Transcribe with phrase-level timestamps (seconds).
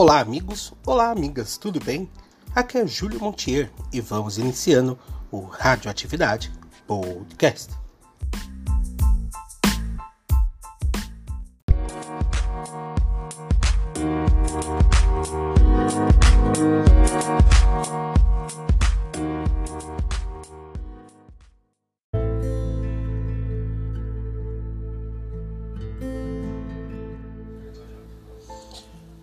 [0.00, 2.08] Olá, amigos, olá, amigas, tudo bem?
[2.54, 4.96] Aqui é Júlio Montier e vamos iniciando
[5.28, 6.52] o Radioatividade
[6.86, 7.74] Podcast.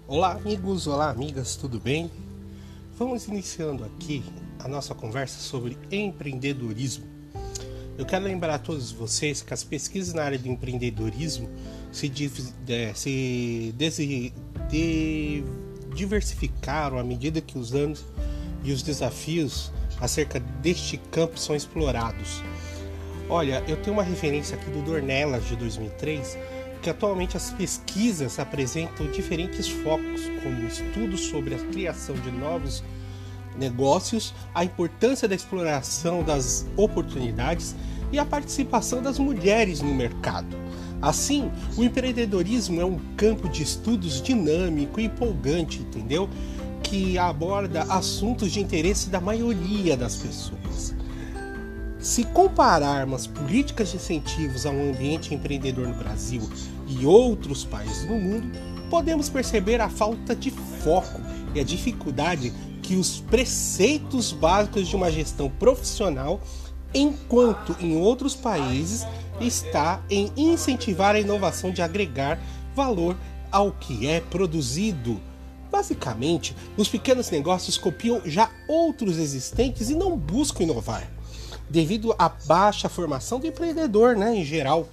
[0.07, 2.11] Olá, amigos, olá, amigas, tudo bem?
[2.95, 4.23] Vamos iniciando aqui
[4.59, 7.05] a nossa conversa sobre empreendedorismo.
[7.97, 11.49] Eu quero lembrar a todos vocês que as pesquisas na área do empreendedorismo
[11.91, 12.11] se,
[12.67, 13.73] é, se
[15.95, 18.05] diversificaram à medida que os anos
[18.63, 22.43] e os desafios acerca deste campo são explorados.
[23.27, 26.37] Olha, eu tenho uma referência aqui do Dornelas de 2003
[26.85, 32.83] que atualmente as pesquisas apresentam diferentes focos, como estudos sobre a criação de novos
[33.57, 37.75] negócios, a importância da exploração das oportunidades
[38.11, 40.55] e a participação das mulheres no mercado.
[41.01, 46.29] Assim, o empreendedorismo é um campo de estudos dinâmico e empolgante, entendeu?
[46.83, 50.93] Que aborda assuntos de interesse da maioria das pessoas.
[52.05, 56.47] Se compararmos políticas de incentivos ao ambiente empreendedor no Brasil
[56.87, 58.47] e outros países no mundo,
[58.91, 61.19] podemos perceber a falta de foco
[61.55, 62.53] e a dificuldade
[62.83, 66.39] que os preceitos básicos de uma gestão profissional,
[66.93, 69.03] enquanto em outros países
[69.41, 72.39] está em incentivar a inovação de agregar
[72.75, 73.17] valor
[73.51, 75.19] ao que é produzido.
[75.71, 81.15] Basicamente, os pequenos negócios copiam já outros existentes e não buscam inovar
[81.69, 84.87] devido à baixa formação do empreendedor, né, em geral.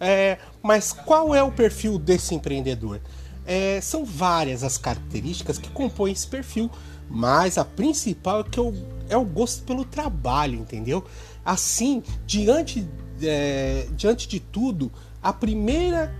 [0.00, 3.00] É, mas qual é o perfil desse empreendedor?
[3.46, 6.70] É, são várias as características que compõem esse perfil,
[7.08, 8.74] mas a principal é que eu,
[9.08, 11.04] é o gosto pelo trabalho, entendeu?
[11.44, 12.86] Assim, diante,
[13.22, 14.90] é, diante de tudo,
[15.22, 16.14] a primeira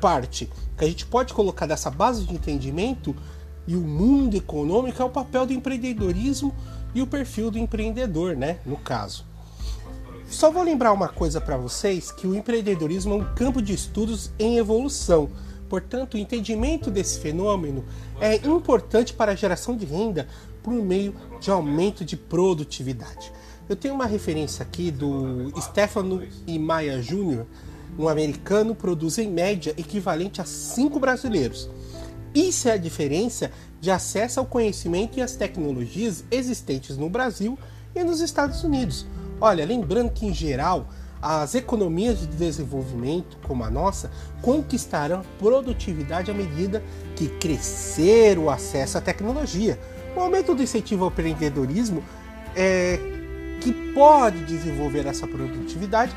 [0.00, 3.14] parte que a gente pode colocar dessa base de entendimento
[3.66, 6.54] e o mundo econômico é o papel do empreendedorismo
[6.94, 8.58] e o perfil do empreendedor, né?
[8.64, 9.24] No caso.
[10.26, 14.30] Só vou lembrar uma coisa para vocês que o empreendedorismo é um campo de estudos
[14.38, 15.28] em evolução.
[15.68, 17.84] Portanto, o entendimento desse fenômeno
[18.20, 20.28] é importante para a geração de renda
[20.62, 23.32] por meio de aumento de produtividade.
[23.68, 27.44] Eu tenho uma referência aqui do Stefano e Maia Jr.,
[27.98, 31.68] um americano produz em média equivalente a cinco brasileiros.
[32.34, 37.56] Isso é a diferença de acesso ao conhecimento e às tecnologias existentes no Brasil
[37.94, 39.06] e nos Estados Unidos.
[39.40, 40.88] Olha, lembrando que em geral
[41.22, 44.10] as economias de desenvolvimento, como a nossa,
[44.42, 46.82] conquistarão produtividade à medida
[47.16, 49.78] que crescer o acesso à tecnologia.
[50.14, 52.02] O aumento do incentivo ao empreendedorismo
[52.54, 52.98] é,
[53.60, 56.14] que pode desenvolver essa produtividade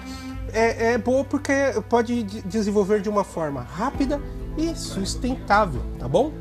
[0.52, 1.54] é, é boa porque
[1.88, 4.20] pode desenvolver de uma forma rápida
[4.58, 6.32] e sustentável, tá bom?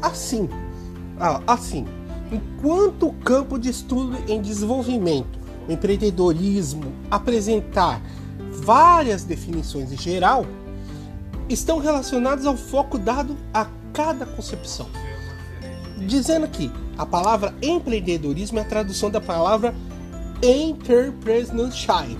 [0.00, 0.48] Assim,
[1.46, 1.86] assim,
[2.30, 8.00] enquanto o campo de estudo em desenvolvimento, empreendedorismo apresentar
[8.50, 10.46] várias definições em geral,
[11.48, 14.88] estão relacionados ao foco dado a cada concepção.
[16.06, 19.74] Dizendo que a palavra empreendedorismo é a tradução da palavra
[20.42, 22.18] entrepreneurship.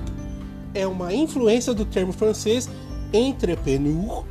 [0.75, 2.69] É uma influência do termo francês
[3.13, 4.25] entrepreneur,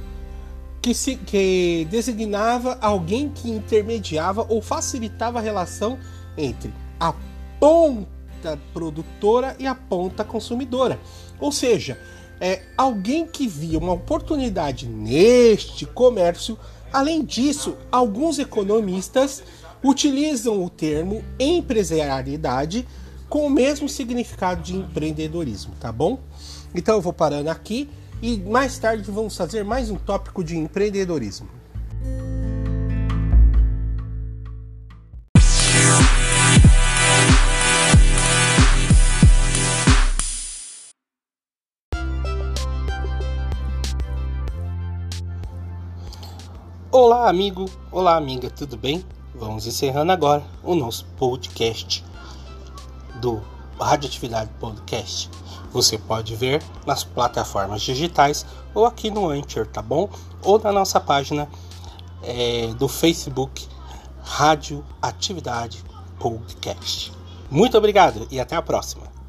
[0.82, 6.00] que, se, que designava alguém que intermediava ou facilitava a relação
[6.38, 7.14] entre a
[7.60, 11.00] ponta produtora e a ponta consumidora.
[11.40, 12.00] Ou seja,
[12.40, 16.58] é alguém que via uma oportunidade neste comércio.
[16.92, 19.44] Além disso, alguns economistas
[19.84, 22.88] utilizam o termo empresarialidade
[23.30, 26.20] com o mesmo significado de empreendedorismo, tá bom?
[26.74, 27.90] Então eu vou parando aqui
[28.22, 31.50] e mais tarde vamos fazer mais um tópico de empreendedorismo.
[46.92, 47.66] Olá, amigo!
[47.92, 49.04] Olá, amiga, tudo bem?
[49.34, 52.04] Vamos encerrando agora o nosso podcast
[53.22, 53.42] do
[53.82, 55.30] Radioatividade Podcast.
[55.72, 60.10] Você pode ver nas plataformas digitais ou aqui no Anchor, tá bom?
[60.44, 61.48] Ou na nossa página
[62.24, 63.68] é, do Facebook
[64.24, 65.84] Rádio Atividade
[66.20, 67.12] Podcast.
[67.50, 69.21] Muito obrigado e até a próxima.